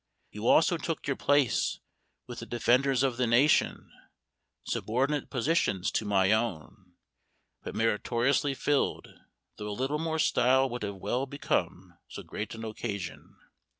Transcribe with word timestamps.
You 0.31 0.47
also 0.47 0.77
took 0.77 1.05
your 1.05 1.15
place 1.15 1.79
with 2.25 2.39
the 2.39 2.47
defenders 2.47 3.03
of 3.03 3.17
the 3.17 3.27
nation; 3.27 3.91
Subordinate 4.63 5.29
positions 5.29 5.91
to 5.91 6.05
my 6.05 6.31
own, 6.31 6.93
but 7.61 7.75
meritoriously 7.75 8.55
filled, 8.55 9.09
though 9.57 9.69
a 9.69 9.79
little 9.79 9.99
more 9.99 10.17
style 10.17 10.67
would 10.71 10.81
have 10.81 10.95
well 10.95 11.27
become 11.27 11.99
so 12.07 12.23
great 12.23 12.55
an 12.55 12.65
occasion. 12.65 13.37